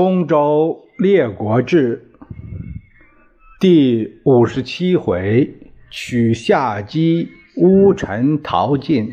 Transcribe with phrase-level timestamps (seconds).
[0.00, 2.12] 东周列国志
[3.58, 9.12] 第五十七回，取夏姬乌臣逃晋，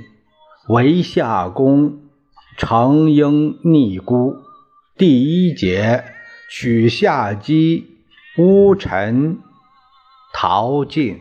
[0.68, 2.02] 为夏公
[2.56, 4.36] 成婴逆孤。
[4.96, 6.04] 第一节，
[6.52, 7.88] 取夏姬
[8.38, 9.40] 乌臣
[10.36, 11.20] 逃晋。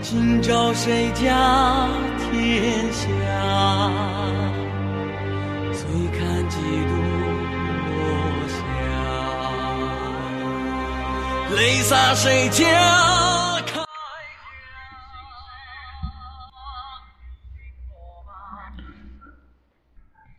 [0.00, 1.86] 今朝谁家
[2.18, 3.21] 天下？
[11.54, 12.64] 泪洒谁家？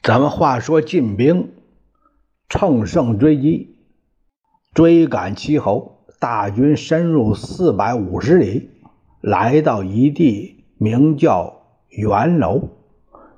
[0.02, 1.54] 咱们话说，晋兵
[2.50, 3.78] 乘胜追击，
[4.74, 8.72] 追赶齐侯，大军深入四百五十里，
[9.22, 12.70] 来到一地名叫元楼。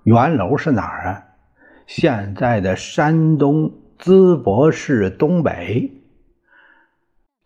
[0.03, 1.25] 元楼是哪儿啊？
[1.87, 5.94] 现在的山东淄博市东北。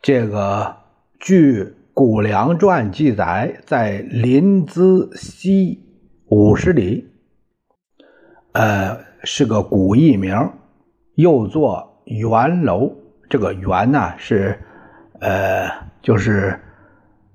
[0.02, 0.78] 这个
[1.20, 5.84] 据《谷梁传》记载，在临淄西
[6.28, 7.12] 五十里，
[8.54, 10.54] 呃，是个古艺名，
[11.16, 12.96] 又作元楼。
[13.30, 14.58] 这个“元”呢，是
[15.20, 15.70] 呃，
[16.02, 16.58] 就是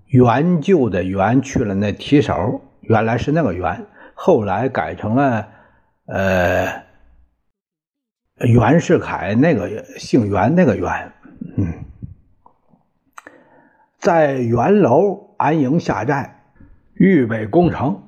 [0.06, 5.46] 元就的“元”去了那提手，原来是那个“元”，后来改成了
[6.06, 6.82] 呃
[8.38, 11.12] 袁世凯那个姓袁那个“袁”，
[11.58, 11.83] 嗯。
[14.04, 16.42] 在元楼安营下寨，
[16.92, 18.02] 预备攻城。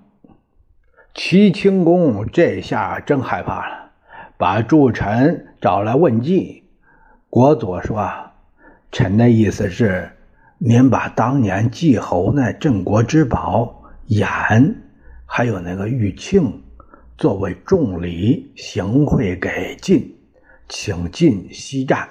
[1.14, 3.92] 齐清公这下真害怕了，
[4.36, 6.64] 把诸臣找来问计。
[7.30, 8.12] 国佐说
[8.92, 10.10] ：“臣的意思是，
[10.58, 14.74] 您把当年季侯那镇国之宝偃，
[15.24, 16.52] 还有那个玉磬，
[17.16, 20.14] 作为重礼行贿给晋，
[20.68, 22.06] 请晋西战。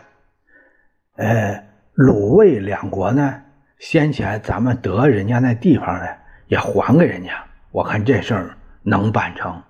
[1.18, 1.64] 呃，
[1.94, 3.42] 鲁卫两国呢？”
[3.80, 6.06] 先前咱们得人家那地方呢，
[6.48, 7.32] 也还给人家。
[7.72, 9.62] 我看这事儿能办成。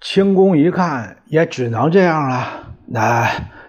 [0.00, 2.74] 清宫一看，也只能这样了。
[2.86, 3.26] 那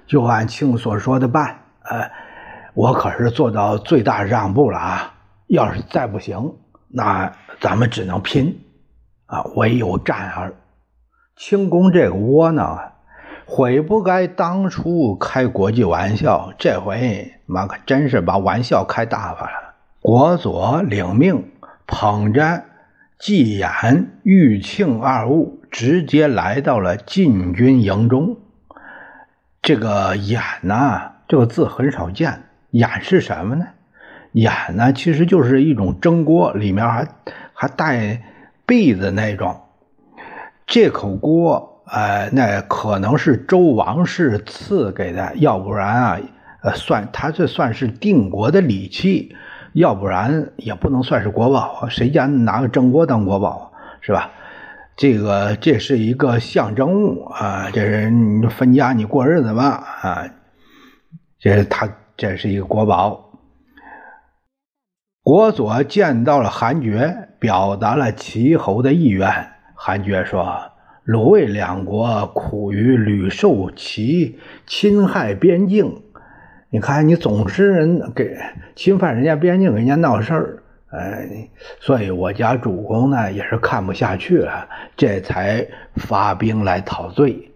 [0.07, 1.59] 就按庆所说的办。
[1.83, 2.11] 呃，
[2.73, 5.13] 我可是做到最大让步了啊！
[5.47, 6.55] 要是再不行，
[6.87, 7.31] 那
[7.61, 8.59] 咱们只能拼
[9.27, 10.53] 啊，唯有战而。
[11.35, 12.94] 清宫这个窝囊啊！
[13.47, 19.75] 悔不该当初开国际玩笑，这回妈可真是把玩笑开大发了。
[20.01, 21.51] 国佐领命，
[21.85, 22.63] 捧着
[23.19, 28.37] 季偃、玉磬二物，直接来到了禁军营中。
[29.61, 32.45] 这个偃呢，这个字很少见。
[32.71, 33.67] 偃是什么呢？
[34.33, 37.07] 偃呢，其实就是一种蒸锅，里面还
[37.53, 38.23] 还带
[38.65, 39.61] 篦子那种。
[40.65, 41.74] 这口锅。
[41.87, 46.19] 呃，那可能是周王室赐给的，要不然啊，
[46.63, 49.35] 呃，算他这算是定国的礼器，
[49.73, 51.89] 要不然也不能算是国宝啊。
[51.89, 54.31] 谁家拿个蒸锅当国宝是吧？
[54.95, 60.25] 这个这是一个象征物啊，这是你分家你过日子嘛啊，
[61.37, 61.87] 这是他
[62.17, 63.21] 这是一个国宝。
[65.21, 69.29] 国佐见到了韩厥，表达了齐侯的意愿。
[69.75, 70.71] 韩厥说。
[71.05, 76.01] 鲁卫两国苦于屡受其侵害边境，
[76.71, 78.35] 你看你总是人给
[78.75, 81.29] 侵犯人家边境，给人家闹事儿，呃，
[81.79, 84.67] 所以我家主公呢也是看不下去了，
[84.97, 85.63] 这才
[85.95, 87.51] 发兵来讨罪。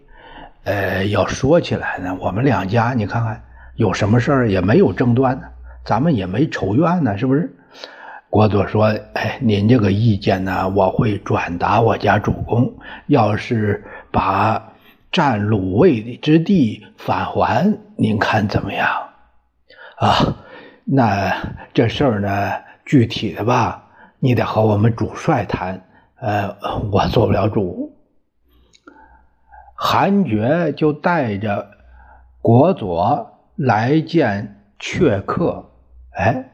[0.62, 3.42] 呃，要说起来呢，我们两家你看看
[3.74, 5.48] 有什么事儿也没有争端呢，
[5.84, 7.52] 咱们也没仇怨呢，是不是？
[8.30, 8.84] 郭佐说
[9.14, 12.72] ：“哎，您这个意见呢，我会转达我家主公。
[13.08, 14.72] 要是把
[15.10, 18.88] 占鲁卫之地返还，您看怎么样？
[19.96, 20.36] 啊，
[20.84, 21.32] 那
[21.74, 22.52] 这事儿呢，
[22.86, 23.90] 具体的吧，
[24.20, 25.82] 你得和我们主帅谈。
[26.20, 26.56] 呃，
[26.92, 27.98] 我做不了主。”
[29.74, 31.66] 韩厥就带着
[32.40, 35.68] 国佐来见阙客。
[36.12, 36.44] 哎。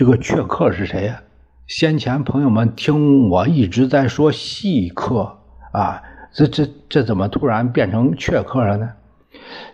[0.00, 1.20] 这个阙客是谁呀？
[1.66, 5.36] 先前朋友们听我一直在说细客
[5.72, 6.02] 啊，
[6.32, 8.92] 这这这怎么突然变成阙客了呢？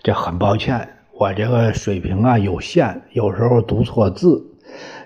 [0.02, 4.44] 这很抱歉，我这个水平啊有限，有时候读错字。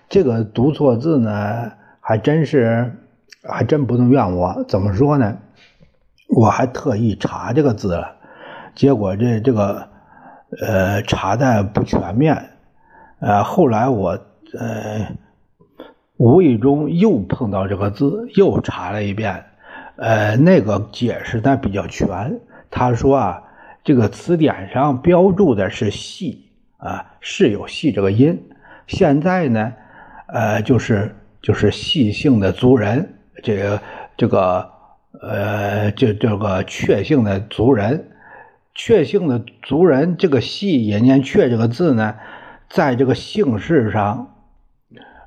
[0.09, 1.71] 这个读错字呢，
[2.01, 2.91] 还真是
[3.43, 4.65] 还真不能怨我。
[4.67, 5.37] 怎么说呢？
[6.35, 8.17] 我还特意查这个字了，
[8.75, 9.87] 结果这这个
[10.63, 12.43] 呃查的不全面，
[13.21, 14.19] 呃后来我。
[14.59, 15.17] 呃，
[16.17, 19.45] 无意中又碰到这个字，又查了一遍，
[19.97, 22.41] 呃，那个解释呢比较全。
[22.71, 23.43] 他说啊，
[23.85, 28.41] 这个词典上标注的是“细”啊，是有“细”这个音。
[28.87, 29.73] 现在呢，
[30.27, 33.83] 呃，就是就是细性的族人，这个
[34.17, 34.71] 这个
[35.21, 38.09] 呃，这这个确性的族人，
[38.75, 42.17] 确性的族人，这个“细”也念“确”这个字呢，
[42.69, 44.40] 在这个姓氏上，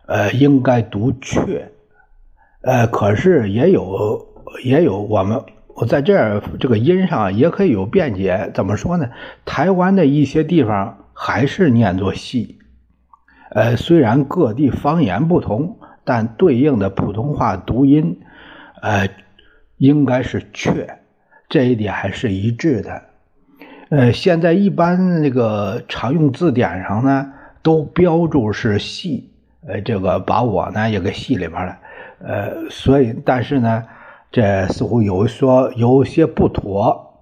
[0.07, 1.71] 呃，应该读“确”，
[2.61, 4.29] 呃，可是也有。
[4.63, 5.41] 也有我们，
[5.73, 8.51] 我在这儿这个音上也可以有辩解。
[8.53, 9.09] 怎么说呢？
[9.45, 12.59] 台湾的一些地方还是念作“戏”，
[13.49, 18.19] 呃，虽然各地方言不同，但对应的普通话读音，
[18.83, 19.09] 呃，
[19.77, 20.99] 应该是“确”，
[21.49, 23.01] 这一点还是一致的。
[23.89, 27.33] 呃，现在一般那个常用字典上呢，
[27.63, 29.31] 都标注是“戏”，
[29.67, 31.77] 呃，这个把我呢也给戏里边了，
[32.19, 33.83] 呃，所以但是呢。
[34.35, 37.21] 这似乎有说有些不妥。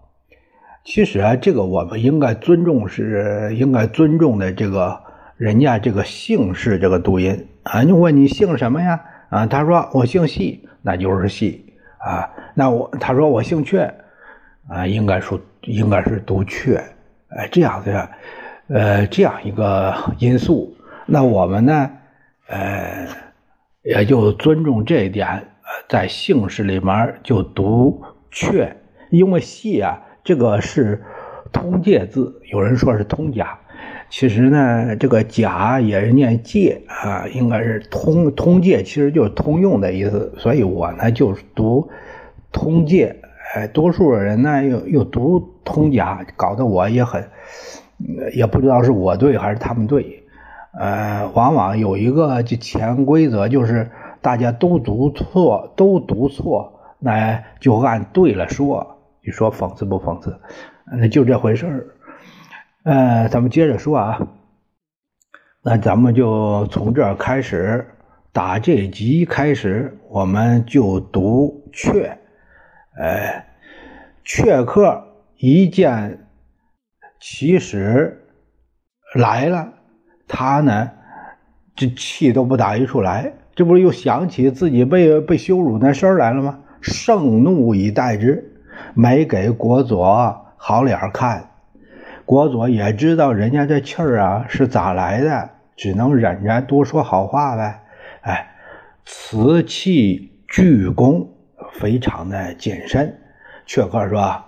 [0.86, 4.54] 其实啊，这个我们应该尊重，是应该尊重的。
[4.54, 4.98] 这个
[5.36, 9.02] 人家这个姓氏这个读音啊，你问你姓什么呀？
[9.30, 12.30] 啊，他说我姓戏，那就是戏啊。
[12.54, 13.92] 那我他说我姓阙
[14.70, 16.80] 啊，应该说应该是读阙，
[17.28, 18.10] 哎，这样的
[18.70, 20.74] 呃这样一个因素。
[21.06, 21.92] 那我们呢，
[22.52, 23.08] 呃，
[23.82, 25.48] 也就尊重这一点。
[25.88, 28.68] 在姓氏里面就读“阙”，
[29.10, 31.02] 因为“系”啊，这个是
[31.54, 33.58] 通介字，有人说是通假，
[34.10, 40.34] 其实呢，这个“假”也是念“介”啊，应该是通通介，其实就是通用的意思。
[40.38, 41.90] 所以我呢就读
[42.52, 43.16] 通介，
[43.56, 47.26] 哎，多数人呢又又读通假，搞得我也很
[48.34, 50.21] 也不知道是我对还是他们对。
[50.74, 53.92] 呃，往往有一个就潜规则就是。
[54.24, 59.02] 大家都读错，都读错，那就按对了说。
[59.26, 60.40] 你说讽刺不讽刺？
[60.96, 61.88] 那就这回事儿。
[62.84, 64.28] 呃，咱们接着说啊。
[65.64, 67.96] 那咱们就从这儿开始，
[68.32, 72.18] 打这集开始，我们就读“阙”。
[72.96, 73.44] 呃，
[74.24, 75.04] 阙客
[75.38, 76.28] 一见
[77.20, 78.24] 起始
[79.16, 79.74] 来了，
[80.34, 80.90] 他呢，
[81.76, 83.34] 这气都不打一处来。
[83.54, 86.60] 这不是又想起自己被被羞辱那事儿来了吗？
[86.80, 88.54] 盛怒以待之，
[88.94, 91.50] 没给国佐好脸看。
[92.26, 97.82] 国佐也知道人家这气儿啊是咋来的，只能忍着多说好话呗。
[98.22, 98.56] 哎，
[99.04, 101.28] 此气鞠躬，
[101.74, 103.18] 非常的谨慎。
[103.68, 104.44] 阙客说：“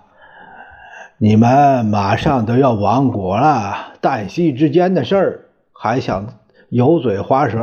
[1.19, 5.39] 你们马上都要亡国了，旦夕之间的事儿，
[5.73, 6.39] 还想
[6.69, 7.59] 油嘴滑舌？”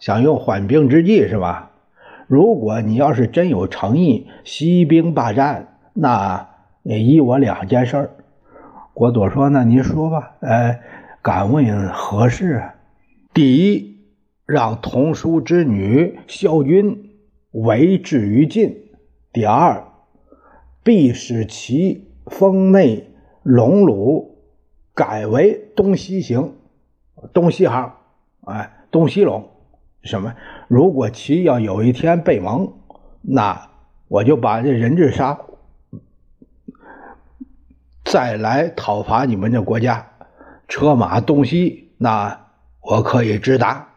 [0.00, 1.70] 想用缓兵之计是吧？
[2.26, 6.48] 如果你要是真有诚意，息兵罢战，那
[6.82, 8.10] 依我两件事。
[8.92, 10.78] 国佐说：“那您说吧。”呃，
[11.22, 12.62] 敢问何事？
[13.32, 13.98] 第一，
[14.44, 17.10] 让同叔之女萧军
[17.50, 18.70] 为之于晋；
[19.32, 19.84] 第二，
[20.82, 23.08] 必使其封内
[23.42, 24.38] 龙鲁
[24.94, 26.52] 改为东西行，
[27.32, 27.92] 东西行，
[28.46, 29.42] 哎，东西陇。
[30.02, 30.34] 什么？
[30.68, 32.70] 如果齐要有一天被蒙，
[33.22, 33.70] 那
[34.08, 35.38] 我就把这人质杀，
[38.04, 40.06] 再来讨伐你们这国家，
[40.68, 42.38] 车马东西，那
[42.82, 43.88] 我可以直达，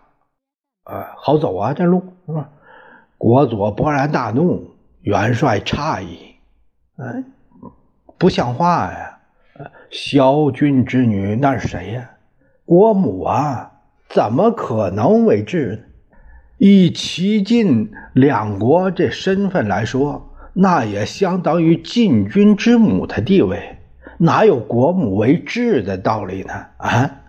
[0.83, 2.49] 啊，好走啊，这路是吧？
[3.17, 6.35] 国佐勃然大怒，元帅诧异，
[6.95, 7.23] 哎，
[8.17, 9.19] 不像话呀！
[9.89, 12.09] 萧军之女那是谁呀？
[12.67, 13.71] 国母啊，
[14.09, 15.83] 怎么可能为质呢？
[16.57, 23.77] 以齐晋两国这身份来说，那也相当于晋军之母的地位，
[24.17, 26.53] 哪有国母为质的道理呢？
[26.75, 27.21] 啊，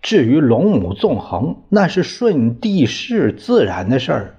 [0.00, 4.34] 至于龙母纵横，那是顺地势自然的事儿。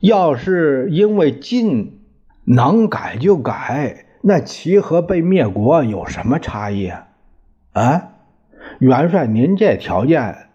[0.00, 2.00] 要是因为晋
[2.44, 7.08] 能改就改，那齐和被灭国有什么差异啊？
[7.72, 8.11] 啊，
[8.78, 10.48] 元帅，您这条件。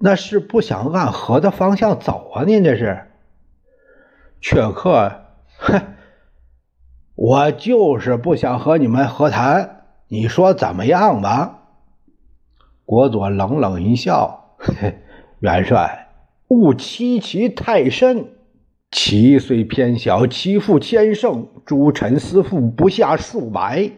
[0.00, 2.44] 那是不想按河的方向走啊！
[2.44, 3.00] 您这是，
[4.40, 5.10] 阙客，
[5.58, 5.82] 哼，
[7.16, 11.64] 我就是不想和你们和谈，你说怎么样吧？
[12.84, 15.00] 国佐冷冷一笑，嘿，
[15.40, 16.10] 元帅，
[16.46, 18.28] 勿欺其太甚。
[18.92, 23.90] 其虽偏小，其父千胜，诸臣私父不下数百，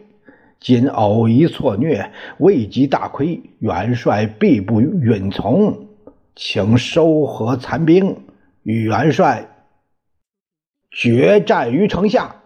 [0.61, 5.89] 今偶一错虐，未及大亏，元帅必不允从。
[6.37, 8.25] 请收合残兵，
[8.63, 9.49] 与元帅
[10.91, 12.37] 决战于城下。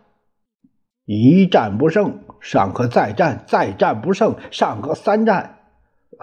[1.04, 5.58] 一战不胜，尚可再战；再战不胜，尚可三战。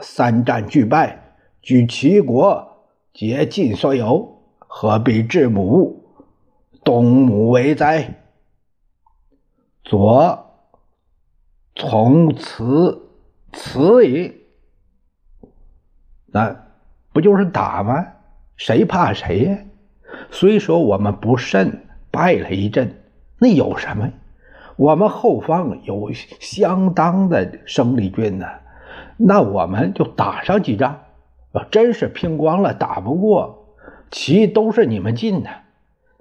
[0.01, 6.05] 三战俱败，举齐国竭尽所有，何必致母
[6.83, 8.21] 东母为哉？
[9.83, 10.50] 左
[11.75, 13.09] 从此
[13.53, 14.33] 此矣。
[16.27, 16.55] 那
[17.13, 18.05] 不就是打吗？
[18.55, 19.57] 谁怕谁呀？
[20.29, 21.79] 虽说我们不胜，
[22.11, 23.01] 败了一阵，
[23.39, 24.11] 那有什么？
[24.75, 28.47] 我们后方有相当的生力军呢，
[29.17, 31.01] 那我们就打上几仗。
[31.53, 33.75] 要真是拼光了，打不过，
[34.09, 35.49] 其都是你们进的，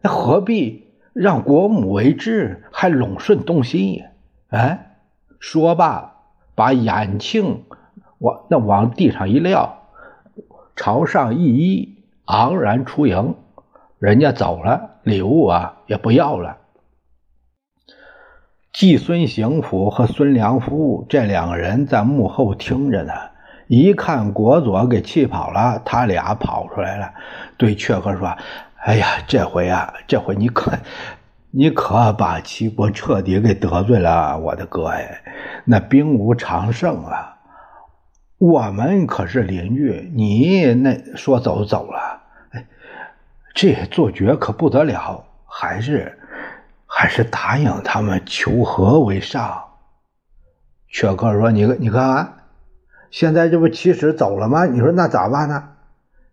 [0.03, 4.07] 那何必让国母为质，还拢顺东西呀？
[4.49, 4.90] 哎，
[5.41, 6.13] 说罢，
[6.55, 7.65] 把眼镜
[8.19, 9.89] 往那往地上一撂，
[10.77, 13.35] 朝上一一，昂然出营。
[13.99, 16.59] 人家走了，礼物啊也不要了。
[18.73, 23.13] 季孙行府和孙良夫这两个人在幕后听着呢，
[23.67, 27.13] 一看国佐给气跑了，他俩跑出来了，
[27.57, 28.37] 对阙客说
[28.81, 30.73] ：“哎呀，这回啊，这回你可，
[31.53, 35.23] 你可把齐国彻底给得罪了，我的哥哎，
[35.65, 37.39] 那兵无常胜啊！
[38.39, 42.67] 我们可是邻居，你那说走就走了，哎，
[43.55, 46.17] 这做绝可不得了，还是。”
[46.93, 49.63] 还是答应他们求和为上。
[50.93, 52.35] 阙客说：“你你看，
[53.13, 54.67] 现在这不齐使走了吗？
[54.67, 55.69] 你说那咋办呢？”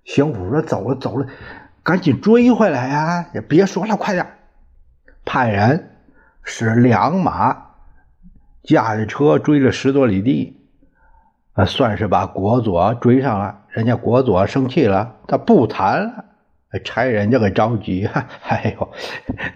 [0.04, 1.28] 邢府说：“走了走了，
[1.84, 3.28] 赶紧追回来呀！
[3.36, 4.26] 也别说了，快点
[5.28, 5.90] 派人
[6.42, 7.66] 使两马
[8.64, 10.56] 驾着车追了十多里地，
[11.52, 13.60] 啊，算是把国佐追上了。
[13.68, 16.24] 人家国佐生气了，他不谈了。”
[16.84, 18.08] 差人家个着急，
[18.48, 18.90] 哎呦，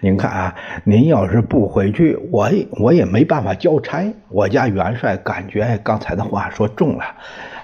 [0.00, 2.50] 您看啊，您要是不回去，我
[2.80, 4.12] 我也没办法交差。
[4.28, 7.04] 我家元帅感觉刚才的话说重了，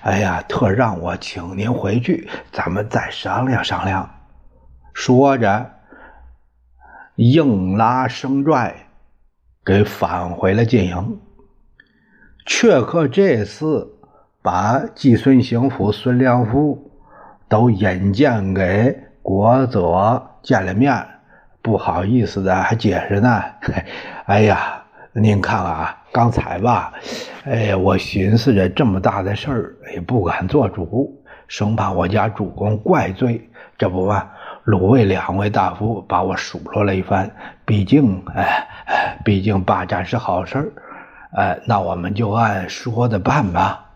[0.03, 4.09] 哎呀，特让我请您回去，咱们再商量商量。
[4.93, 5.71] 说着，
[7.19, 8.73] 硬拉生拽，
[9.65, 11.19] 给返回了晋营。
[12.47, 13.97] 却克这次
[14.41, 16.93] 把季孙行府、孙良夫
[17.49, 18.97] 都引荐给。
[19.21, 21.05] 国佐见了面，
[21.61, 23.43] 不好意思的还解释呢。
[24.27, 26.93] 哎呀，您看啊，刚才吧，
[27.45, 33.51] 哎，我寻思着这么大的事儿，也不敢做主，生怕我家主公怪罪。
[33.77, 34.29] 这不嘛，
[34.69, 37.35] 鲁卫两位大夫把我数落了一番。
[37.65, 38.69] 毕竟，哎，
[39.25, 40.73] 毕竟霸占是好事儿，
[41.33, 43.87] 哎，那我们就按说的办吧。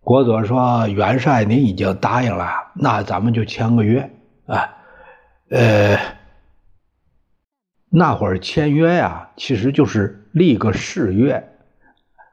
[0.00, 4.10] 国佐说：“元帅，您已经答应了，那咱们就签个约
[4.46, 4.66] 啊。
[5.50, 5.98] 呃，
[7.90, 11.50] 那会儿签约呀，其实就是立个誓约，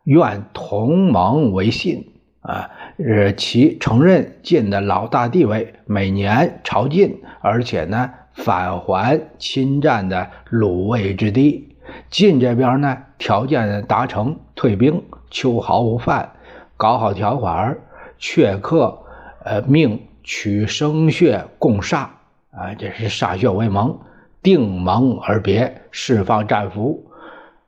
[0.06, 2.70] 愿同盟为信啊。
[3.00, 11.75] 呃，其承认晋的老大地位，每年朝觐，而且呢，返还侵占的鲁卫之地。
[12.10, 16.32] 晋这边呢，条件达成，退兵，秋毫无犯。”
[16.77, 17.77] 搞好条款，
[18.20, 18.98] 阙客，
[19.46, 22.08] 呃，命取生血共煞，
[22.51, 23.98] 啊，这是歃血为盟，
[24.44, 27.10] 定盟而别，释放战俘。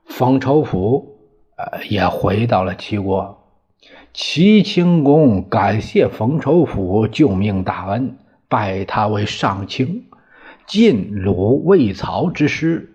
[0.08, 1.20] 冯仇甫，
[1.56, 3.37] 呃，也回到了齐国。
[4.14, 8.18] 齐清公感谢冯仇甫救命大恩，
[8.48, 10.06] 拜他为上卿。
[10.66, 12.94] 晋、鲁、魏、曹之师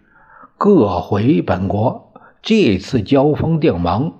[0.59, 2.13] 各回本国。
[2.43, 4.13] 这次交锋定盟，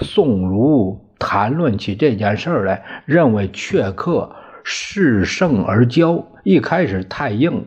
[0.00, 1.06] 宋儒。
[1.18, 4.34] 谈论起这件事来，认为阙客
[4.64, 7.66] 恃胜而骄，一开始太硬，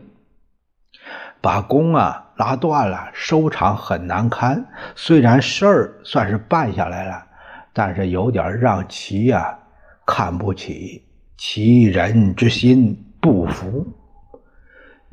[1.40, 4.66] 把弓啊拉断了，收场很难堪。
[4.96, 7.26] 虽然事儿算是办下来了，
[7.74, 9.58] 但是有点让齐呀
[10.06, 11.02] 看不起，
[11.36, 13.86] 齐人之心不服。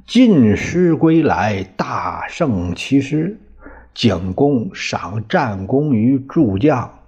[0.06, 3.40] 晋师归来，大胜其师，
[3.94, 7.00] 景公赏战功于诸将。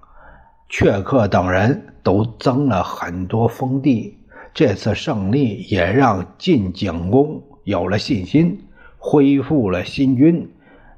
[0.69, 4.17] 阙客等人都增了很多封地，
[4.53, 8.65] 这次胜利也让晋景公有了信心，
[8.97, 10.49] 恢复了新军，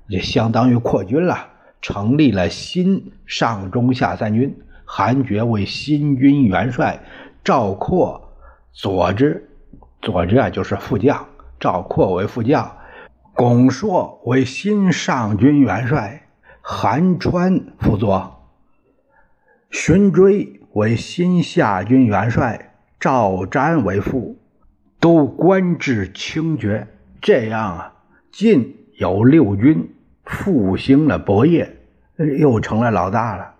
[0.09, 1.47] 就相当于扩军了，
[1.87, 6.99] 成立了新上中下三军，韩厥为新军元帅，
[7.43, 8.33] 赵括
[8.71, 9.51] 左之，
[10.01, 11.27] 左之啊就是副将，
[11.59, 12.75] 赵括为副将，
[13.35, 16.23] 巩硕为新上军元帅，
[16.59, 18.35] 韩川辅佐。
[19.69, 24.39] 荀追为新下军元帅，赵瞻为副，
[24.99, 26.87] 都官至清爵。
[27.21, 27.93] 这样啊，
[28.31, 29.94] 晋有六军
[30.25, 31.77] 复兴了伯业，
[32.39, 33.53] 又成了老大了。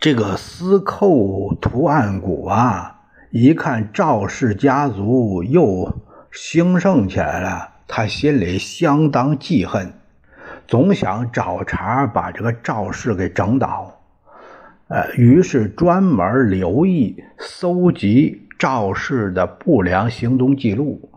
[0.00, 3.00] 这个司寇图案谷啊，
[3.30, 6.00] 一看赵氏家族又
[6.32, 9.92] 兴盛起来了，他心里相当记恨，
[10.66, 13.94] 总想找茬把这个赵氏给整倒。
[14.86, 21.10] 呃，于是专门留意搜集赵氏的不良行动记录，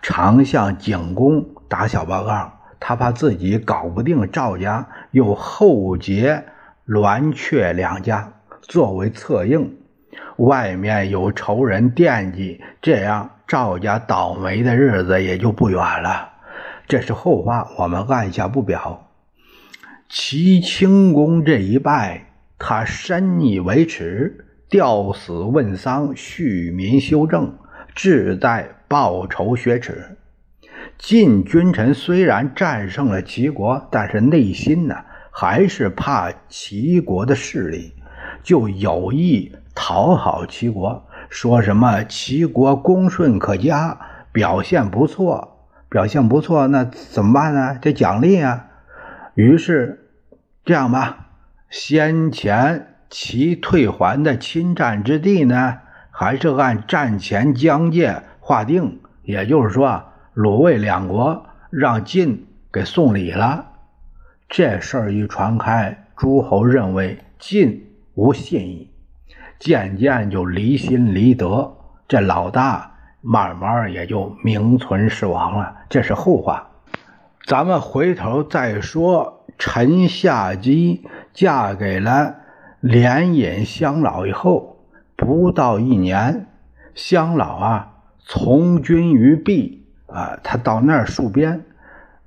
[0.00, 2.59] 常向景公打小报告。
[2.80, 6.42] 他怕自己搞不定赵家，又后结
[6.86, 8.32] 栾阙两家
[8.62, 9.76] 作为策应，
[10.38, 16.30] 外面有仇人惦记，这样赵家倒霉的日子也就不远了。
[16.88, 19.06] 这是后话，我们按下不表。
[20.08, 22.26] 齐清公这一败。
[22.62, 27.56] 他深以为耻，吊死问丧，恤民修正，
[27.94, 30.18] 志在报仇雪耻。
[31.02, 34.94] 晋君臣虽然战胜了齐国，但是内心呢，
[35.30, 37.94] 还是怕齐国的势力，
[38.42, 43.98] 就有意讨好齐国，说什么齐国恭顺可嘉，
[44.30, 47.78] 表现不错，表现不错，那怎么办呢？
[47.80, 48.66] 得奖励啊。
[49.34, 50.10] 于是
[50.66, 51.28] 这样吧。
[51.70, 55.78] 先前齐退还的侵占之地呢，
[56.10, 63.66] 还是按战前疆界划定，也就是说，鲁卫两国让晋给送礼了。
[64.48, 68.90] 这事儿一传开，诸侯认为晋无信义，
[69.58, 71.76] 渐渐就离心离德，
[72.06, 75.76] 这老大慢慢也就名存实亡了。
[75.88, 76.70] 这是后话，
[77.46, 79.36] 咱们回头再说。
[79.58, 82.36] 陈夏姬嫁给了
[82.80, 86.46] 连尹乡老以后，不到一年，
[86.94, 89.79] 乡老啊从军于毕
[90.12, 91.64] 啊，他到那儿戍边。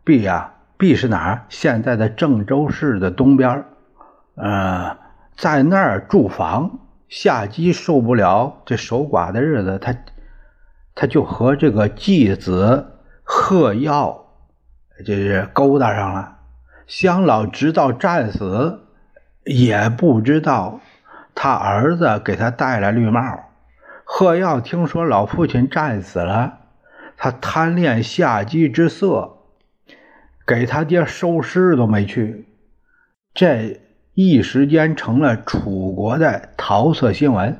[0.03, 1.45] 毕啊，毕是哪儿？
[1.49, 3.65] 现在的郑州市的东边儿
[4.35, 4.97] 呃，
[5.35, 6.79] 在那儿驻防。
[7.09, 9.95] 夏姬受不了这守寡的日子，他
[10.95, 14.25] 他就和这个继子贺耀，
[15.05, 16.37] 就是勾搭上了。
[16.87, 18.79] 乡老直到战死，
[19.43, 20.79] 也不知道
[21.35, 23.21] 他儿子给他戴了绿帽。
[24.03, 26.57] 贺耀听说老父亲战死了，
[27.17, 29.37] 他贪恋夏姬之色，
[30.45, 32.45] 给他爹收尸都没去。
[33.33, 33.79] 这
[34.13, 37.59] 一时间成了楚国的桃色新闻。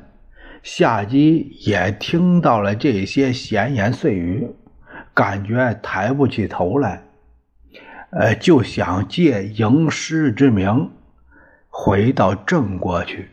[0.62, 4.48] 夏姬也听到了这些闲言碎语，
[5.12, 7.02] 感觉抬不起头来。
[8.10, 10.90] 呃，就想借营师之名
[11.68, 13.28] 回到郑国去。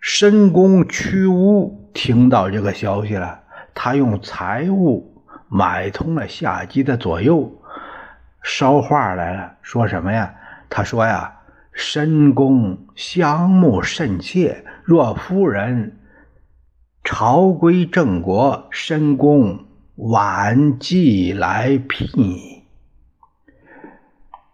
[0.00, 3.42] 申公屈巫听到这个消息了，
[3.74, 7.52] 他用财物买通了夏姬的左右，
[8.42, 10.34] 捎话来了，说什么呀？
[10.70, 11.40] 他说呀
[11.72, 15.98] ：“申公相慕甚切，若夫人
[17.02, 22.64] 朝归郑国，申公晚即来聘。”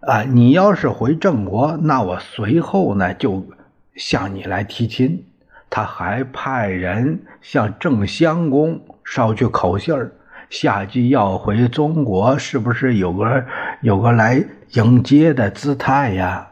[0.00, 3.46] 啊，你要是回郑国，那我随后呢就
[3.94, 5.29] 向你来提亲。
[5.70, 10.12] 他还派人向郑襄公捎去口信儿，
[10.50, 13.46] 夏姬要回中国，是不是有个
[13.80, 16.48] 有个来迎接的姿态呀？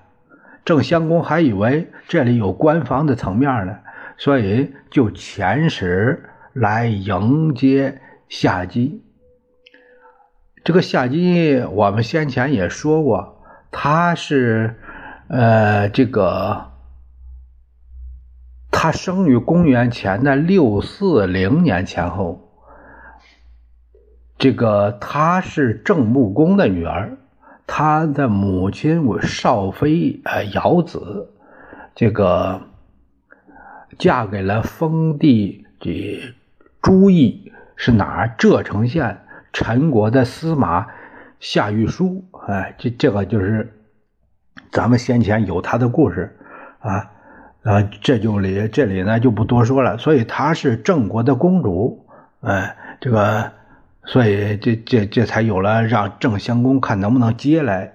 [0.65, 3.77] 郑襄公还以为这里有官方的层面呢，
[4.17, 9.03] 所以就遣使来迎接夏姬。
[10.63, 13.43] 这个夏姬，我们先前也说过。
[13.71, 14.75] 他是，
[15.29, 16.71] 呃，这个，
[18.81, 22.49] 他生于公元前的六四零年前后。
[24.39, 27.19] 这个他是郑穆公的女儿，
[27.67, 31.29] 他的母亲为少妃，呃，瑶子，
[31.97, 32.61] 这个
[33.99, 36.21] 嫁给了封地这
[36.81, 38.35] 朱毅，是哪儿？
[38.39, 40.87] 浙城县陈国的司马
[41.41, 42.25] 夏玉书。
[42.47, 43.77] 哎，这这个就是
[44.71, 46.39] 咱们先前有他的故事
[46.79, 47.11] 啊，
[47.63, 49.99] 啊，这就里这里呢就不多说了。
[49.99, 52.07] 所以她是郑国的公主，
[52.41, 53.53] 哎，这个，
[54.05, 57.95] 所以这这这才有了让郑襄公看能不能接来。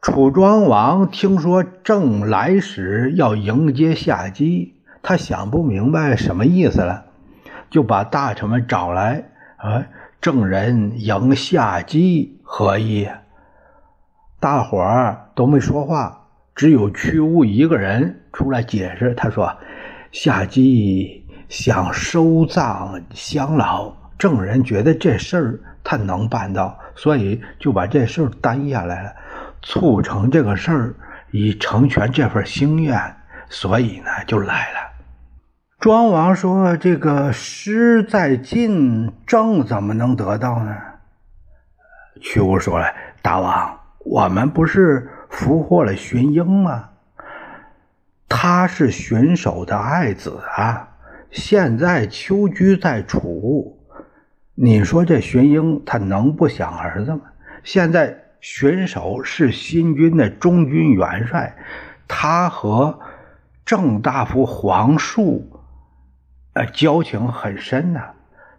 [0.00, 7.06] 楚庄王听说郑来使要迎接夏姬，他想不明白什么意思了，
[7.68, 9.24] 就把大臣们找来
[9.56, 9.84] 啊。
[10.20, 13.08] 郑人迎夏姬何意？
[14.40, 16.27] 大伙儿都没说话，
[16.58, 19.14] 只有屈巫一个人出来解释。
[19.14, 19.56] 他说
[20.10, 29.14] ：“夏姬想收葬乡老，郑人觉得这事儿他能办到，所以就把这事儿担下来了，
[29.62, 30.94] 促成这个事儿，
[31.30, 33.00] 以成全这份心愿，
[33.48, 34.78] 所以呢就来了。
[35.78, 40.74] 庄王说：“这个失在晋，郑怎么能得到呢？”
[42.20, 42.86] 屈巫说了
[43.22, 46.90] ：“大王，我们不是俘获了荀英吗？
[48.28, 50.88] 他是荀守的爱子啊，
[51.30, 53.74] 现在秋居在楚。”
[54.60, 57.20] 你说这荀英他能不想儿子吗？
[57.62, 61.56] 现在荀守是新军的中军元帅，
[62.08, 62.98] 他和
[63.64, 65.60] 郑大夫黄树，
[66.54, 68.00] 呃，交情很深呐。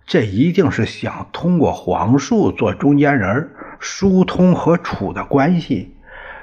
[0.06, 5.98] 这一定是想通过黄树做中间人，疏通和楚的关系，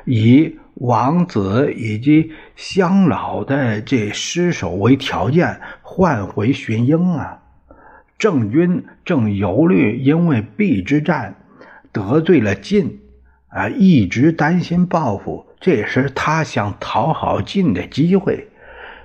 [0.07, 7.43] 以王子以及乡老的这尸首为条件，换回荀英啊。
[8.19, 11.35] 郑军正忧虑，因为邲之战
[11.93, 13.01] 得罪了晋，
[13.49, 15.45] 啊，一直担心报复。
[15.61, 18.49] 这是他想讨好晋的机会。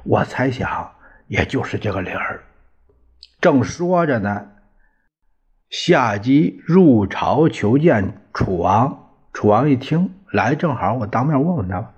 [0.04, 0.92] 我猜想，
[1.28, 2.44] 也就是这个理儿。
[3.40, 4.50] 正说着呢，
[5.70, 9.10] 夏姬入朝求见楚王。
[9.34, 11.92] 楚王一听来正好，我当面问问他。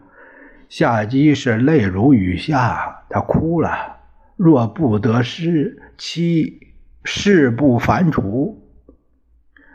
[0.69, 3.97] 夏姬是泪如雨下，他哭了。
[4.35, 6.59] 若不得失，妻。
[7.05, 8.63] 誓不反楚，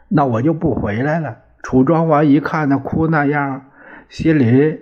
[0.09, 1.37] 那我就不回来了。
[1.63, 3.67] 楚庄王一看他哭那样，
[4.09, 4.81] 心里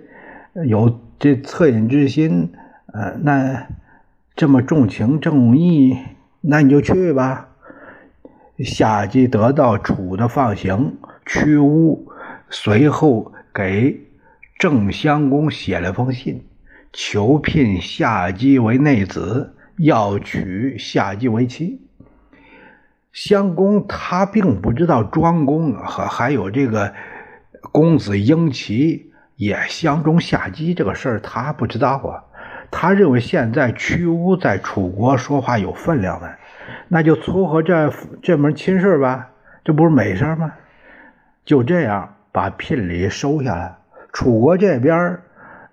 [0.65, 2.53] 有这恻隐之心，
[2.93, 3.67] 呃，那
[4.33, 5.97] 这么重情重义，
[6.39, 7.49] 那你就去吧。
[8.59, 12.07] 夏姬得到楚的放行，屈巫
[12.49, 14.05] 随后给
[14.59, 16.45] 郑襄公写了封信，
[16.93, 21.81] 求聘夏姬为内子，要娶夏姬为妻。
[23.11, 26.93] 襄公他并不知道庄公和还有这个
[27.71, 32.25] 公子婴齐也相中夏姬这个事儿，他不知道啊。
[32.69, 36.37] 他认为现在屈巫在楚国说话有分量的，
[36.89, 37.91] 那就撮合这
[38.21, 39.29] 这门亲事吧，
[39.63, 40.53] 这不是美事吗？
[41.43, 43.77] 就这样把聘礼收下来。
[44.13, 45.19] 楚国这边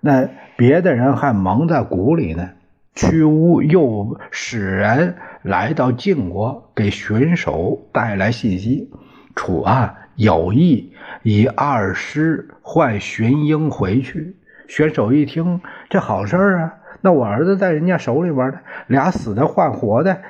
[0.01, 2.49] 那别的人还蒙在鼓里呢。
[2.93, 8.89] 屈巫又使人来到晋国，给荀守带来信息。
[9.35, 14.37] 楚啊有意以二师换荀英回去。
[14.67, 16.73] 荀守一听，这好事啊！
[17.01, 20.21] 那我儿子在人家手里边呢，俩死的换活的，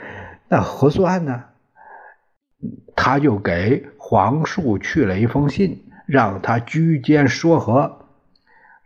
[0.49, 1.43] 那合算呢？
[2.95, 8.05] 他就给黄树去了一封信，让他居间说和，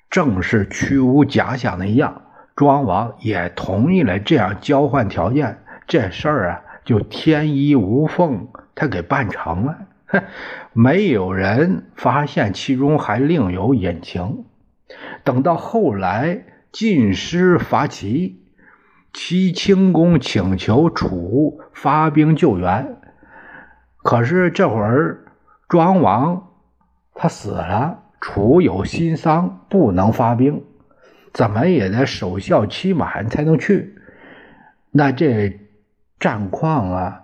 [0.10, 2.24] 正是屈巫假想的一样。
[2.56, 9.78] 庄王也同意了这样交换条件，这事儿啊就天衣无缝，他给办成了。
[10.74, 14.44] 没有人发现其中还另有隐情。
[15.24, 18.44] 等到后来晋师伐齐，
[19.14, 22.98] 齐清公请求楚发兵救援，
[24.04, 25.26] 可是这会儿
[25.68, 26.49] 庄王
[27.22, 30.64] 他死了，楚有新丧，不能发兵。
[31.34, 33.94] 怎么也得守孝期满才能去，
[34.90, 35.60] 那这
[36.18, 37.24] 战况啊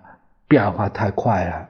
[0.49, 1.69] 变化太快了，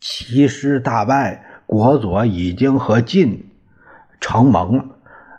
[0.00, 3.48] 齐师大败，国佐已经和晋
[4.20, 4.84] 成盟了，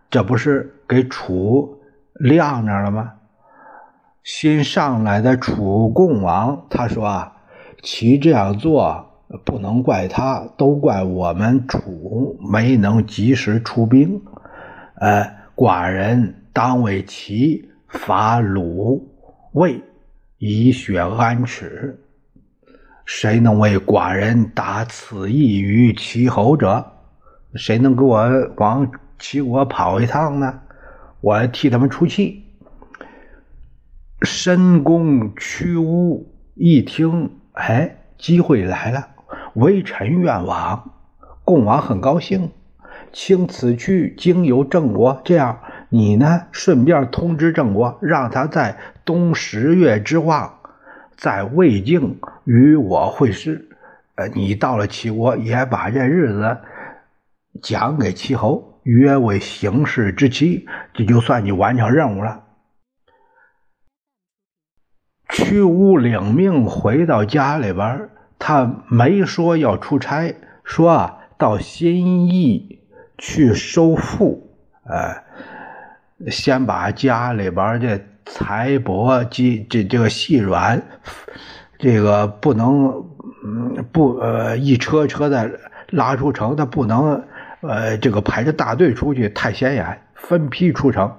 [0.10, 1.82] 这不是给楚
[2.14, 3.16] 晾着了吗？
[4.24, 7.36] 新上来的楚共王他说啊，
[7.84, 9.11] 齐这样做
[9.46, 14.22] 不能怪他，都怪我们楚没能及时出兵，
[14.96, 15.42] 呃。
[15.54, 19.14] 寡人当为齐伐鲁
[19.52, 19.80] 魏，
[20.40, 22.00] 以雪安耻。
[23.06, 26.94] 谁能为寡人打此意于齐侯者？
[27.54, 28.90] 谁能给我往
[29.20, 30.62] 齐国跑一趟呢？
[31.20, 32.44] 我替他们出气。
[34.24, 39.10] 申公屈巫一听，哎，机会来了，
[39.54, 40.92] 微臣愿往。
[41.44, 42.52] 共王很高兴。
[43.14, 45.60] 请此去经由郑国，这样
[45.90, 46.44] 你呢？
[46.52, 50.60] 顺便通知郑国，让他在冬十月之望，
[51.18, 53.68] 在魏境与我会师。
[54.16, 56.58] 呃，你到了齐国，也把这日子
[57.62, 62.44] 讲给齐侯，约为行事之期，这就算你完成任务了。
[65.28, 68.10] 屈巫领命回到家里边，
[68.42, 72.80] 他没说要出差，说啊，到新义。
[73.24, 74.50] 去收复，
[74.84, 80.82] 呃，先把家里边的财帛及这这个细软，
[81.78, 82.88] 这个不能
[83.46, 85.52] 嗯，不，呃，一车车的
[85.92, 87.24] 拉出城，他不能，
[87.62, 91.16] 呃，这个排着大队出去太显眼，分批出城。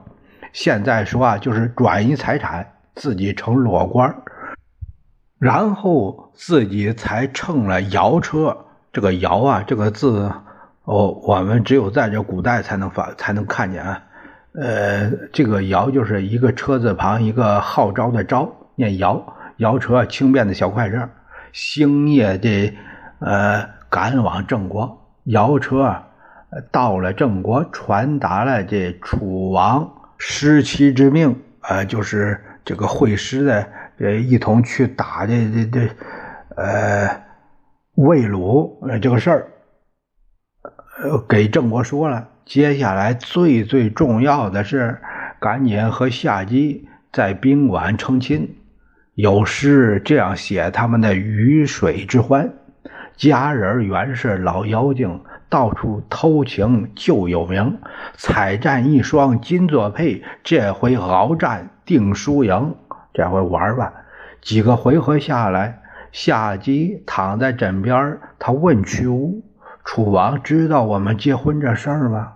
[0.52, 4.12] 现在说啊，就是转移财产，自己成裸官，
[5.42, 8.56] 然后自己才乘了摇车。
[8.92, 10.30] 这个摇啊，这个字，
[10.84, 14.00] 哦，我们只有在这古代才能发，才能看见啊。
[14.54, 19.20] 呃，这个摇就是一个车字旁一个号召的召，念摇。
[19.56, 21.08] 摇车轻便的小快车，
[21.52, 22.72] 星夜的
[23.18, 24.96] 呃赶往郑国。
[25.24, 25.92] 摇车
[26.70, 33.66] 到了郑国，传达了这楚王失期之命，呃，就是这个会师的，
[34.02, 35.88] 呃，一同去打这这这，
[36.56, 37.22] 呃，
[37.94, 39.46] 魏鲁呃这个事儿，
[41.04, 42.28] 呃，给郑国说了。
[42.44, 44.98] 接下来最最重要的是，
[45.40, 48.56] 赶紧和夏姬在宾馆成亲。
[49.14, 52.52] 有诗这样写他们的鱼水之欢：
[53.16, 57.78] 佳人原是老妖精，到处偷情就有名。
[58.14, 62.74] 彩战一双金作配，这回鏖战定输赢。
[63.12, 63.92] 这回玩吧。
[64.40, 69.42] 几个回合下来，夏姬躺在枕边，他问屈巫
[69.84, 72.32] ：“楚王知道我们结婚这事儿吗？”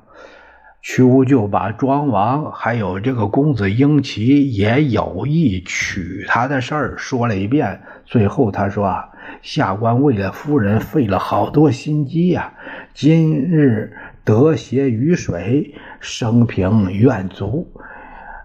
[0.83, 7.83] 屈巫就把庄王还有这个公子婴齐也有意娶她的事儿说了一遍。
[8.05, 9.09] 最后他说：“啊，
[9.43, 12.53] 下官为了夫人费了好多心机呀，
[12.95, 17.69] 今日得携雨水，生平愿足。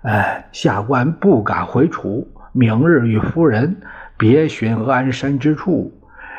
[0.02, 3.78] 哎，下官不敢回楚，明日与夫人
[4.18, 5.92] 别寻安身之处，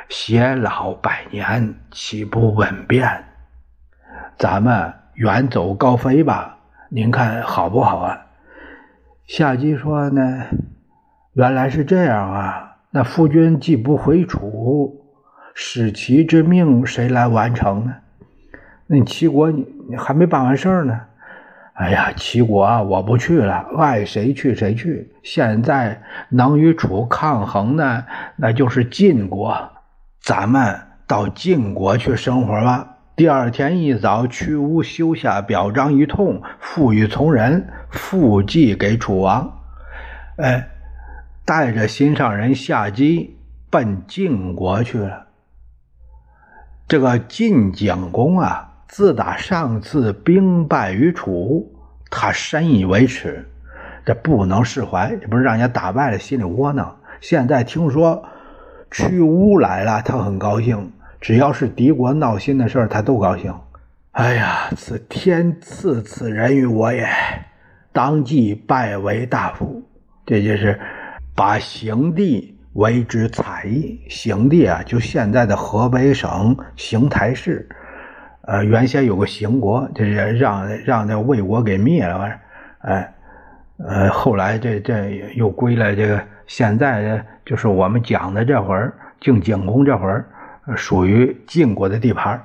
[0.08, 3.24] 偕老百年，岂不稳便？
[4.38, 6.56] 咱们。”远走高飞吧，
[6.88, 8.18] 您看好不好啊？
[9.26, 10.46] 夏姬说呢，
[11.34, 12.78] 原来是这样啊。
[12.90, 15.04] 那夫君既不回楚，
[15.54, 17.94] 使其之命谁来完成呢？
[18.86, 20.98] 那齐国你你还没办完事儿呢。
[21.74, 25.10] 哎呀，齐国啊，我不去了，爱谁去谁去。
[25.22, 28.04] 现在能与楚抗衡的，
[28.36, 29.70] 那就是晋国。
[30.20, 32.98] 咱们到晋国去生活吧。
[33.16, 39.60] 第二天一早，屈巫修下表彰一通，赋与从人，复寄给楚王。
[40.36, 40.68] 哎，
[41.44, 43.38] 带着心上人下机
[43.70, 45.26] 奔晋国去了。
[46.86, 51.66] 这个晋景公啊，自打上次兵败于楚，
[52.10, 53.42] 他深以为耻，
[54.04, 55.16] 这不能释怀。
[55.16, 56.94] 这不是让人家打败了，心里窝囊。
[57.18, 58.22] 现在听说
[58.90, 60.92] 屈巫来了，他很高兴。
[61.22, 63.50] 只要是敌国闹心的事儿，他都高兴。
[64.10, 67.08] 哎呀，此天赐此人于我也，
[67.94, 69.82] 当即拜为大夫。
[70.26, 70.78] 这就是
[71.34, 73.98] 把邢地为之采邑。
[74.10, 77.66] 邢地啊，就现在的河北省邢台市。
[78.42, 82.18] 呃，原先有个邢国，这是让让那魏国给灭了。
[82.18, 82.40] 完
[82.80, 83.14] 哎，
[83.78, 90.24] 呃，后来这这又归了这个现在的就是我们讲的这会儿晋景公这会儿。
[90.76, 92.40] 属于晋国的地盘，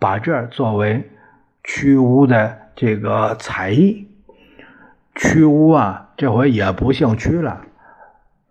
[0.00, 1.08] 把这作为
[1.62, 4.08] 屈巫的这个采邑。
[5.14, 7.60] 屈巫啊，这回也不姓屈了，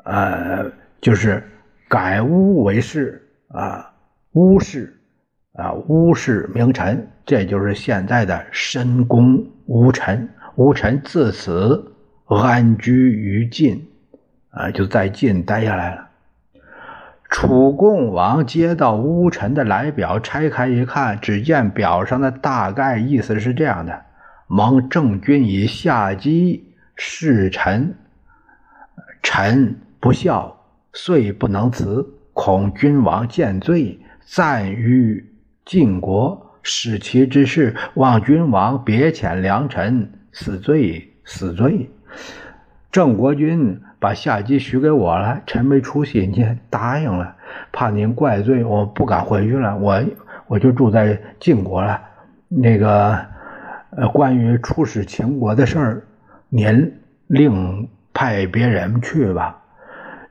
[0.05, 1.43] 呃，就是
[1.89, 3.91] 改巫为氏啊，
[4.31, 4.97] 巫氏
[5.53, 10.29] 啊，巫氏名臣，这就是现在的申公巫臣。
[10.55, 11.93] 巫臣自此
[12.25, 13.87] 安居于晋，
[14.51, 16.07] 啊，就在晋待下来了。
[17.29, 24.01] 楚共王接到乌臣的来表，拆开一看，只见表上的大概意思是这样的：
[24.47, 27.95] 蒙郑君以下机侍臣，
[29.23, 30.57] 臣不孝，
[30.91, 35.25] 遂不能辞，恐君王见罪，暂于
[35.71, 41.89] 晋国，使其之事，望君王别遣良臣，死罪，死罪。
[42.91, 43.79] 郑国君。
[43.97, 47.35] 把夏姬许给我了，臣没出息，你答应了，
[47.71, 50.03] 怕您怪罪，我不敢回去了，我
[50.47, 52.01] 我就住在晋国了。
[52.47, 53.15] 那个，
[53.91, 56.03] 呃，关于出使秦国的事儿，
[56.49, 59.61] 您另派别人去吧。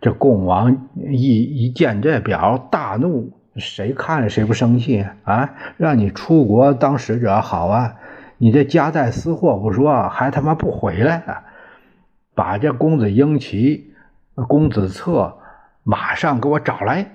[0.00, 5.54] 这共王一一见这表，大怒，谁看了谁不生气啊？
[5.76, 7.96] 让你出国当使者好啊，
[8.38, 11.42] 你这夹带私货不说，还他妈不回来啊？
[12.34, 13.92] 把这公子婴齐、
[14.48, 15.38] 公子策
[15.82, 17.06] 马上给我找来。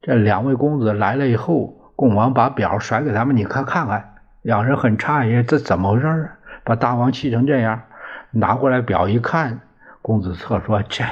[0.00, 4.14] 这两位公子来了以后，共王把表甩给他们，你快看看。
[4.42, 6.38] 两人很诧异，这怎么回事啊？
[6.64, 7.82] 把大王气成这样，
[8.32, 9.60] 拿过来表一看，
[10.02, 11.04] 公子策说：“这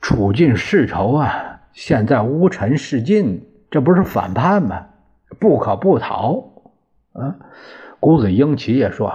[0.00, 4.86] 处境世仇啊，现在乌臣示进，这不是反叛吗？
[5.40, 6.52] 不可不逃。
[7.12, 7.36] 啊，
[7.98, 9.12] 公子英奇也说，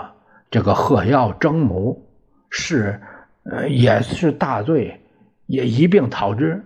[0.52, 2.10] 这个贺耀征母
[2.50, 3.02] 是，
[3.43, 5.02] 呃，也是大罪，
[5.45, 6.63] 也一并讨之。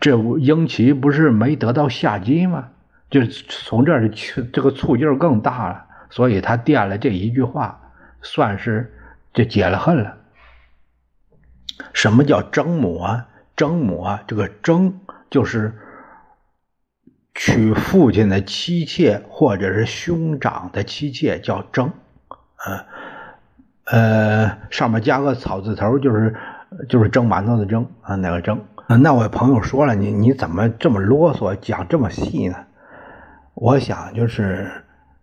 [0.00, 2.70] 这英奇不是没得到下机吗？
[3.10, 4.10] 就从这儿，
[4.52, 7.78] 这个醋劲儿更大了，所以他垫了这一句话，
[8.22, 8.92] 算是
[9.34, 10.16] 就解了恨了。
[11.92, 13.28] 什么叫征母啊？
[13.56, 15.74] 征母啊，这个征就是
[17.34, 21.90] 娶父亲的妻妾或者是兄长的妻妾，叫征。
[22.64, 22.84] 呃
[23.84, 26.34] 呃，上面加个草字头，就是
[26.88, 28.60] 就是蒸馒头的蒸啊，那个蒸。
[29.00, 32.56] 那我朋友说了，你你怎么这么啰嗦，讲这么细呢？
[33.54, 34.70] 我想就是，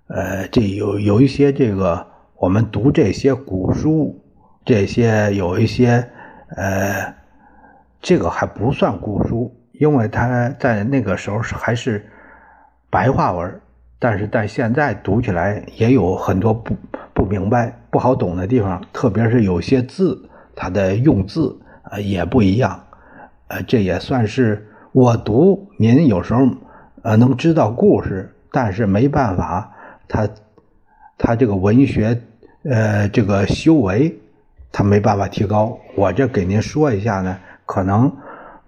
[0.07, 4.23] 呃，这有有一些这个，我们读这些古书，
[4.63, 6.09] 这些有一些，
[6.55, 7.13] 呃，
[8.03, 12.05] 这个还不算古书，因为它在那个时候是还是
[12.91, 13.59] 白话文，
[13.97, 16.75] 但是在现在读起来也有很多不
[17.15, 22.83] 不明白、不好懂的地方，特别是有些字，它的用字啊也不一样，
[23.47, 26.47] 呃，这也算是我读，您有时候。
[27.05, 29.69] 呃，能知道故事，但是没办法，
[30.07, 30.25] 他
[31.17, 32.17] 他这个文学，
[32.63, 34.17] 呃，这个修为，
[34.71, 35.77] 他没办法提高。
[35.97, 38.17] 我这给您说一下呢，可能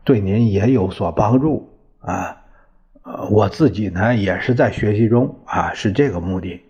[0.04, 2.38] 对您也有所帮助啊。
[3.30, 6.62] 我自己呢也是在学习中啊，是这个目的。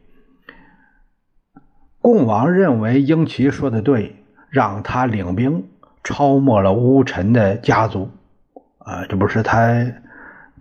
[2.02, 5.68] 共王认为英奇说的对，让他领兵
[6.04, 8.10] 抄没了乌臣的家族
[8.80, 9.86] 啊，这不是他。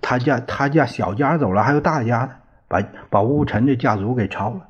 [0.00, 2.30] 他家他家小家走了，还有大家呢，
[2.68, 4.68] 把把乌臣的家族给抄了，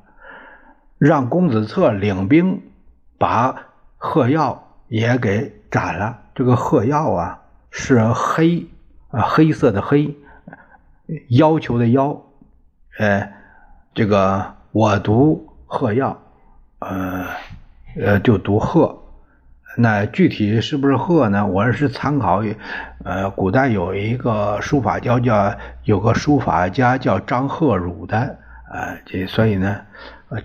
[0.97, 2.61] 让公子策领兵
[3.17, 6.21] 把贺耀也给斩了。
[6.35, 7.39] 这个贺耀啊，
[7.71, 8.67] 是黑
[9.09, 10.13] 啊黑色的黑，
[11.29, 12.21] 要求的要，
[12.99, 13.31] 呃，
[13.93, 16.19] 这个我读贺耀，
[16.79, 17.25] 呃
[17.97, 19.01] 呃就读贺。
[19.77, 21.47] 那具体是不是鹤呢？
[21.47, 22.43] 我是参考，
[23.03, 29.81] 呃，古代有一个书法家叫有个书法家叫张鹤儒的，啊，这所以呢，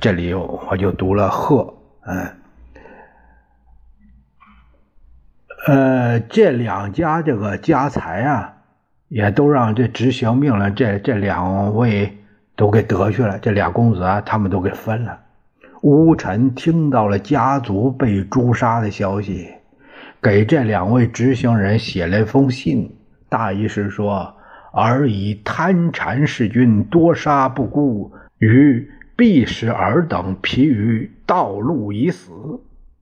[0.01, 1.75] 这里我就读了鹤，
[2.07, 2.29] 嗯，
[5.67, 8.55] 呃这两家这个家财啊，
[9.09, 12.19] 也都让这执行命令这这两位
[12.57, 15.19] 都给得去了，这俩公子啊，他们都给分了。
[15.83, 19.49] 乌臣听到了家族被诛杀的消息，
[20.23, 22.95] 给这两位执行人写了一封信，
[23.29, 24.35] 大意是说
[24.73, 32.31] ：“儿以贪馋弑君，多杀不顾，与必使尔等疲于道路已死。”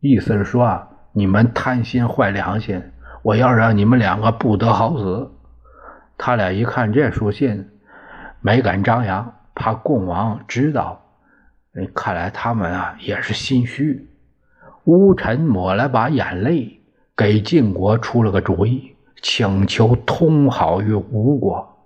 [0.01, 0.89] 意思是说啊，
[1.19, 2.81] 你们贪心坏良心，
[3.23, 5.33] 我要让你们两个不得好死。
[6.17, 7.69] 他俩一看这书信，
[8.41, 11.05] 没敢张扬，怕共王知道。
[11.93, 14.09] 看来他们啊也是心虚。
[14.85, 16.81] 乌臣抹了把眼泪，
[17.17, 21.77] 给晋国出了个主意，请求通好于吴国，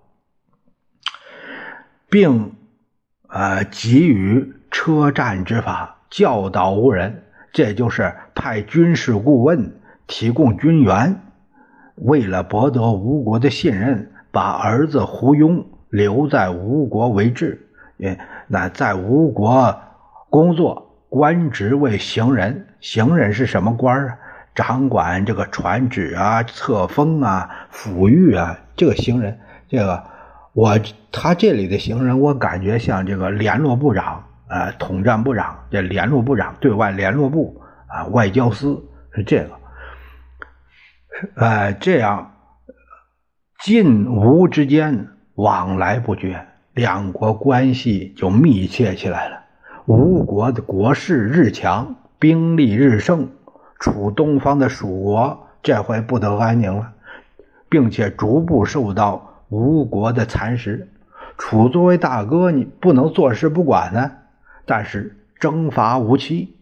[2.10, 2.54] 并
[3.28, 7.24] 呃给予车战之法，教导吴人。
[7.54, 9.76] 这就是派军事顾问
[10.08, 11.20] 提供军援，
[11.94, 17.68] 为了博得吴国的信任，把儿子胡庸留在吴国为质。
[18.48, 19.78] 那在吴国
[20.28, 22.66] 工作，官职为行人。
[22.80, 24.18] 行人是什么官啊？
[24.56, 28.58] 掌管这个传旨啊、册封啊、抚育啊。
[28.74, 30.02] 这个行人，这个
[30.52, 30.76] 我
[31.12, 35.56] 他这里的行人，我感觉像这个联络部长啊、统战部长。
[35.70, 37.61] 这联络部长，对外联络部
[37.92, 38.82] 啊，外交司
[39.14, 39.50] 是这个。
[41.36, 42.34] 呃，这样
[43.60, 46.46] 晋吴之间往来不绝。
[46.74, 49.42] 两国关系就密切起来了。
[49.84, 53.28] 吴国的国势日强，兵力日盛，
[53.78, 56.94] 楚东方的蜀国这回不得安宁了，
[57.68, 60.88] 并且逐步受到吴国的蚕食。
[61.36, 64.12] 楚作为大哥，你不能坐视不管呢。
[64.64, 66.56] 但是征伐无期，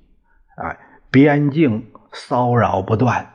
[0.57, 0.76] 哎，
[1.11, 3.26] 边境骚扰不断，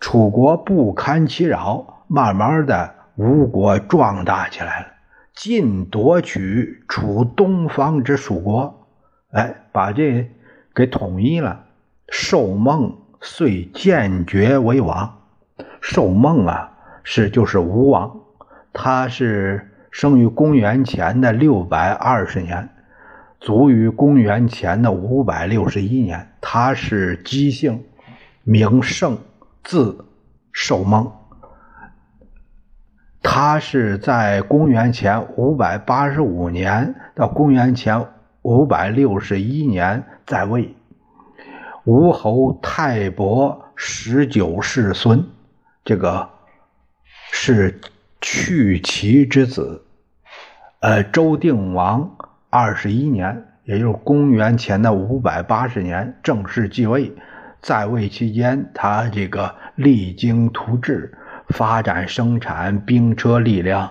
[0.00, 4.86] 楚国不堪其扰，慢慢的吴国壮大起来了。
[5.34, 8.88] 晋夺取楚东方之蜀国，
[9.32, 10.30] 哎，把这
[10.74, 11.64] 给统一了。
[12.08, 15.18] 寿梦遂坚决为王。
[15.82, 16.72] 寿梦啊，
[17.02, 18.20] 是就是吴王，
[18.72, 22.70] 他是生于公元前的六百二十年，
[23.40, 26.32] 卒于公元前的五百六十一年。
[26.40, 27.84] 他是姬姓，
[28.44, 29.18] 名胜，
[29.64, 30.04] 字
[30.52, 31.12] 寿梦。
[33.22, 38.06] 他是在公元前五百八十五年到公元前
[38.42, 40.74] 五百六十一年在位。
[41.84, 45.24] 吴侯太伯十九世孙，
[45.84, 46.28] 这个
[47.32, 47.80] 是
[48.20, 49.84] 去齐之子。
[50.80, 52.16] 呃，周定王
[52.58, 57.12] 二十一年，也就是公元前的五百八十年正式继位。
[57.60, 61.12] 在位期间，他这个励精图治。
[61.50, 63.88] 发展生产兵车力量，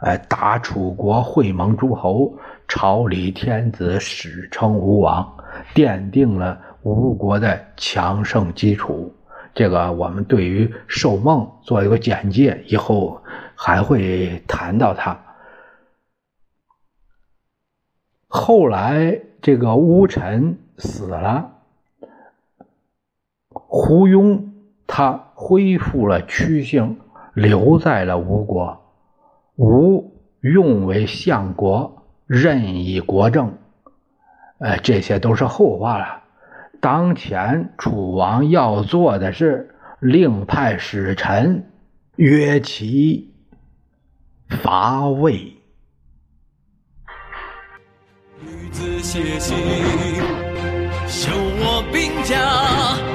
[0.00, 2.36] 哎，打楚国，会盟诸侯，
[2.66, 5.26] 朝里天子，史称吴王，
[5.72, 9.14] 奠定了吴国的强盛基础。
[9.54, 13.22] 这个我们对于寿梦做一个简介，以后
[13.54, 15.16] 还会谈到他。
[18.32, 21.50] 后来这个乌臣死了，
[23.50, 24.44] 胡庸。
[24.86, 26.98] 他恢复了屈姓，
[27.34, 28.80] 留在了吴国。
[29.56, 33.56] 吴用为相国，任以国政。
[34.58, 36.22] 呃，这些都是后话了。
[36.80, 41.70] 当前楚王要做的是，另派使臣
[42.14, 43.32] 约其
[44.48, 45.59] 伐魏。
[49.10, 49.56] 写信，
[51.08, 53.09] 修我兵家。